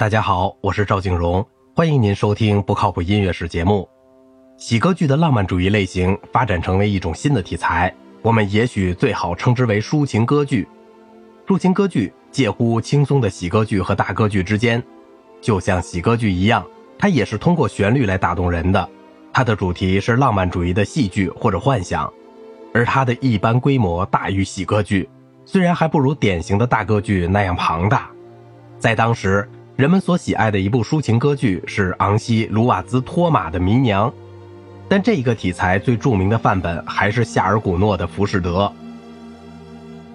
[0.00, 1.46] 大家好，我是赵静荣，
[1.76, 3.86] 欢迎您收听不靠谱音乐史节目。
[4.56, 10.66] 喜歌剧的浪漫主义类型发展成为一种新的题材，我们也许最好称之为抒情歌剧。
[11.46, 14.82] 抒情歌剧介乎轻松的喜歌剧和大歌剧之间，
[15.42, 16.66] 就像喜歌剧一样，
[16.98, 18.88] 它也是通过旋律来打动人的。
[19.34, 22.10] 它的主题是浪漫主义的戏剧或者幻想，
[22.72, 25.06] 而它的一般规模大于喜歌剧，
[25.44, 28.10] 虽然还不如典型的大歌剧那样庞大。
[28.78, 29.46] 在当时，
[29.80, 34.10] 人们所喜爱的一部抒情歌剧是昂西·卢瓦兹托马的《迷娘》，
[34.90, 38.64] 但这一个题材最著名的范本还是夏尔·古诺的《浮士德》。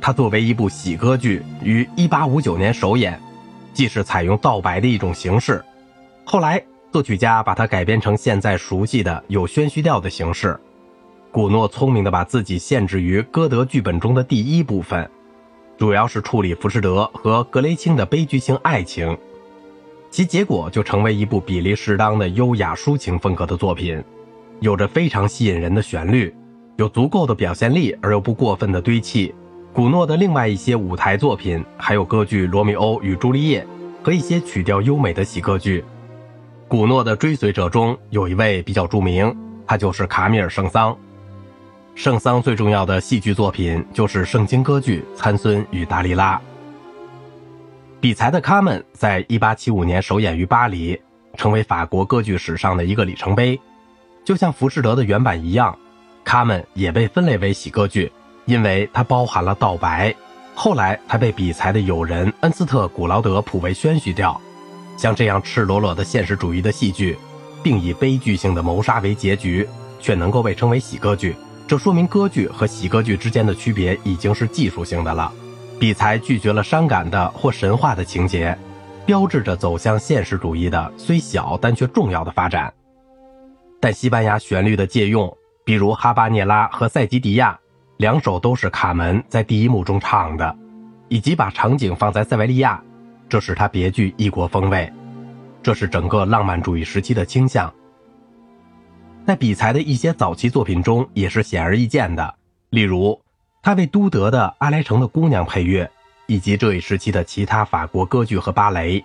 [0.00, 3.20] 它作为一部喜歌剧，于1859年首演，
[3.72, 5.64] 既是采用道白的一种形式，
[6.24, 6.60] 后来
[6.90, 10.58] 作曲家把它改编成现在熟悉的有宣叙调的形式。
[11.30, 15.08] 古诺聪明地把自己限制于歌德剧本中的第一部分，
[15.78, 19.16] 主要是处理浮士德和格雷青的悲剧性爱情，
[20.12, 24.04] 其结果就成为一部比例适当的优雅抒情风格的作品，
[24.60, 26.32] 有着非常吸引人的旋律，
[26.76, 29.34] 有足够的表现力而又不过分的堆砌。
[29.72, 33.66] 古诺的另外一些舞台作品，还有歌剧《罗密欧与朱丽叶》
[34.04, 35.82] 和一些曲调优美的喜歌剧。
[36.68, 39.34] 古诺的追随者中有一位比较著名，
[39.66, 40.94] 他就是卡米尔·圣桑。
[41.94, 46.36] 圣桑最重要的戏剧作品就是圣经歌剧《参孙与达利拉》。
[48.02, 51.00] 比才的《卡门》在1875年首演于巴黎，
[51.36, 53.56] 成为法国歌剧史上的一个里程碑。
[54.24, 55.72] 就像《浮士德》的原版一样，
[56.24, 58.10] 《卡门》也被分类为喜歌剧。
[58.44, 60.12] 因为它包含了道白，
[60.52, 64.40] 后来他被比才的友人恩斯特·古劳德谱为宣叙调。
[64.96, 67.16] 像这样赤裸裸的现实主义的戏剧，
[67.62, 69.64] 并以悲剧性的谋杀为结局，
[70.00, 71.36] 却能够被称为喜歌剧，
[71.68, 75.32] 这说明歌剧和喜歌剧之间的区别已经是技术性的了。
[75.82, 78.56] 比才拒绝了伤感的或神话的情节，
[79.04, 82.72] 标志着走向现实主义的虽小但却重要的发展。
[83.80, 87.58] 但西班牙旋律的借用，比如哈巴涅拉和塞吉迪亚。
[87.96, 90.56] 两首都是卡门在第一幕中唱的，
[91.08, 92.80] 以及把场景放在塞维利亚，
[93.28, 94.88] 这使它别具异国风味。
[95.64, 97.72] 这是整个浪漫主义时期的倾向。
[99.26, 102.36] 在比才的一些早期作品中也是显而易见的，
[102.70, 103.20] 例如
[103.64, 105.88] 他为都德的《阿莱城的姑娘》配乐，
[106.26, 109.04] 以及这一时期的其他法国歌剧和芭蕾。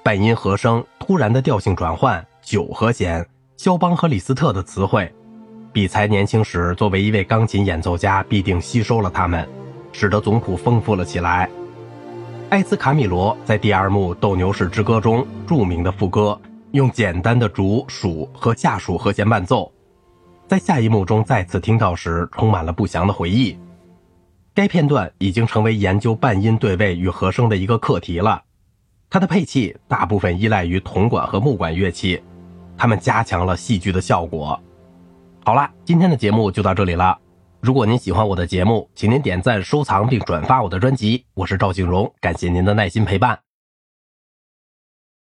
[0.00, 3.26] 半音和声、突然的调性转换、九和弦、
[3.56, 5.12] 肖邦和李斯特的词汇。
[5.72, 9.48] 比才年轻时作为一位钢琴演奏家，必定吸收了它们，
[9.90, 11.50] 使得总谱丰富了起来。
[12.48, 19.72] 艾斯卡米罗在第二幕《斗牛士之歌》中著名的副歌，用简单的主属和下属和弦伴奏，
[20.52, 23.56] 在下一幕中再次听到时，充满了不祥的回忆。
[24.52, 28.42] 该片段已经成为研究半音对位与和声的一个课题了。
[29.08, 32.22] 它的配器大部分依赖于铜管和木管乐器，
[32.76, 34.60] 它们加强了戏剧的效果。
[35.42, 37.18] 好了，今天的节目就到这里了。
[37.62, 41.24] 如果您喜欢我的节目，请您点赞、收藏并转发我的专辑。
[41.32, 43.38] 我是赵静荣，感谢您的耐心陪伴。